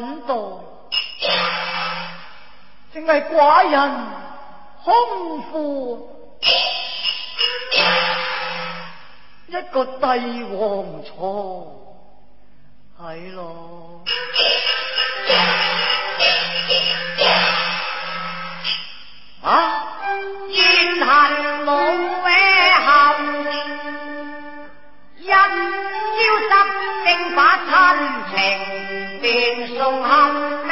[0.00, 0.58] 反倒，
[2.92, 4.06] 正系寡人
[4.82, 6.08] 空腹，
[9.46, 11.96] 一个帝王坐，
[12.98, 13.93] 系咯。
[29.84, 30.63] don't know.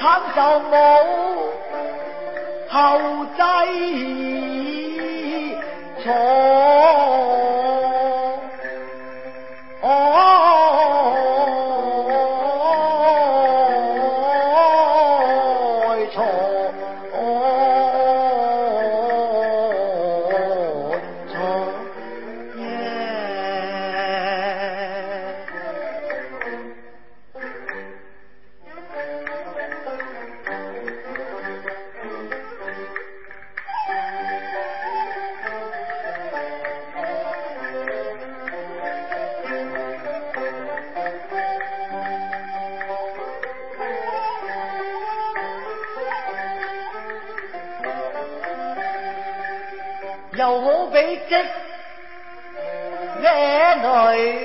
[0.00, 0.76] 参受母
[2.70, 2.76] 后
[3.36, 3.42] 制
[6.02, 6.10] 坐。
[50.36, 51.46] dấu vết chết
[53.22, 54.42] ghé nơi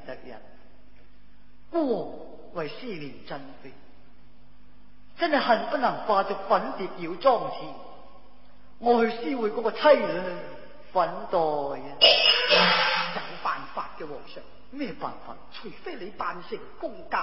[0.07, 0.39] 得人，
[1.73, 2.09] 王
[2.55, 3.71] 为思念振飞，
[5.19, 7.61] 真系恨不能化作粉蝶绕庄前。
[8.79, 10.07] 我去思会嗰个妻女，
[10.93, 11.89] 粉黛啊，
[13.19, 14.43] 有办法嘅皇上。
[14.77, 15.35] 咩办法？
[15.55, 17.17] 除非你扮成公格，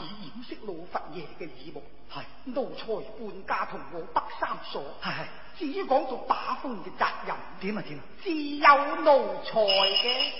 [0.00, 1.82] 以掩饰老佛爷嘅耳目。
[2.12, 4.80] 系奴才半家同我北三所。
[5.02, 5.10] 系
[5.58, 9.60] 至于讲到打风嘅责任，点啊点啊，自有奴才
[9.90, 10.32] 嘅。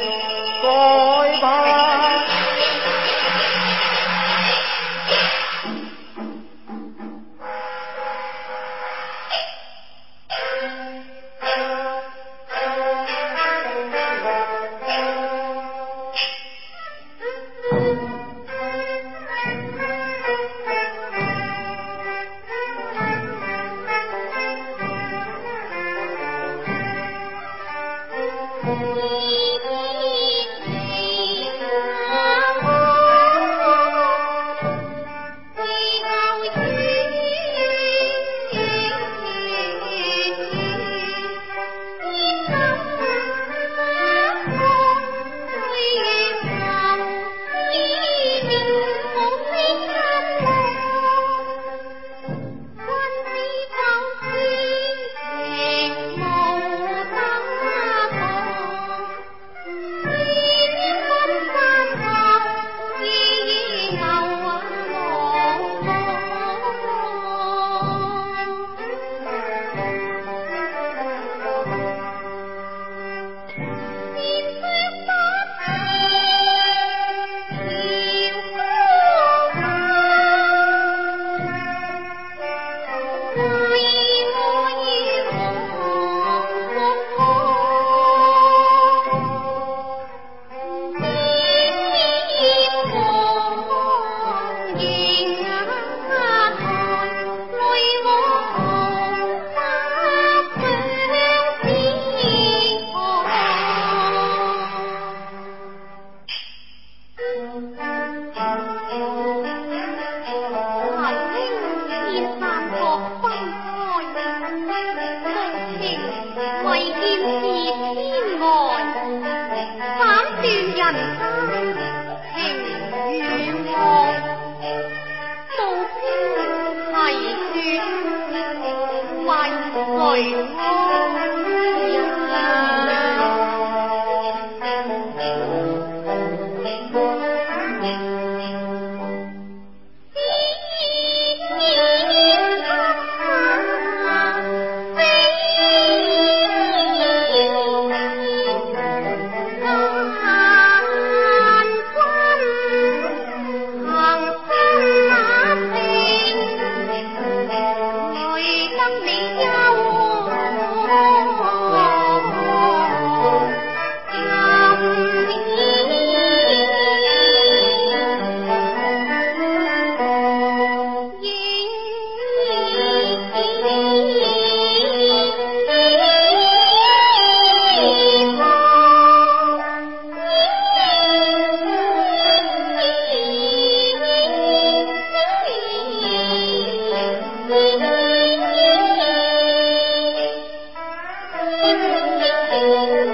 [192.60, 193.07] Thank you.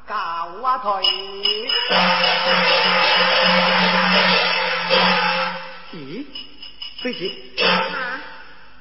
[0.08, 0.14] 教
[0.62, 1.04] 啊退。
[5.92, 6.24] 咦，
[7.00, 7.18] 妃子，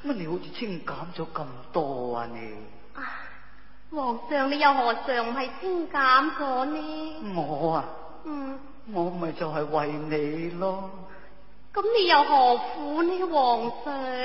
[0.06, 2.56] 乜你好似清减咗咁多啊你？
[3.96, 7.34] 皇上，你又何尝唔系清减咗呢？
[7.34, 7.84] 我啊，
[8.24, 8.58] 嗯，
[8.92, 10.90] 我咪就系为你咯。
[11.72, 14.24] 咁你又何苦呢，皇上？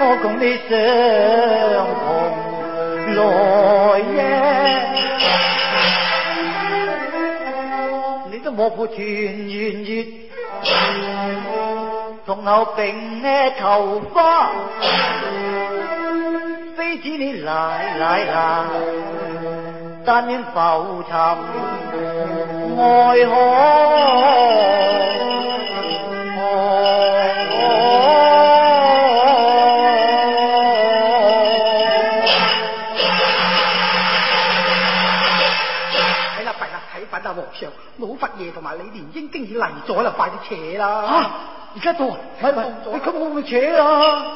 [0.00, 0.78] 我共你相
[1.98, 2.06] 逢
[3.14, 3.20] 来
[8.28, 10.06] 日，你都莫负团圆月，
[12.24, 14.52] 同后并额头花，
[16.76, 18.66] 非只你奶奶啦，
[20.06, 21.18] 但愿浮沉
[22.78, 22.80] 爱
[24.88, 24.97] 海。
[38.18, 41.02] 佛嘢同埋李莲英经已嚟咗啦，快啲扯啦！
[41.06, 41.30] 吓，
[41.74, 44.32] 而家到，咪咪，你咁我咪扯啦。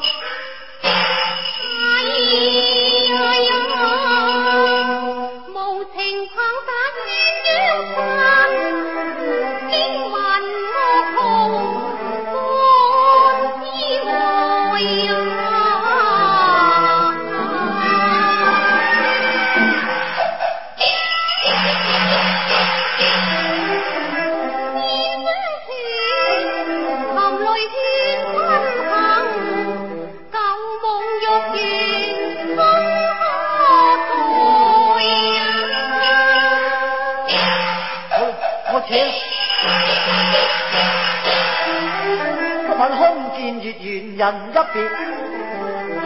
[44.73, 44.89] 别，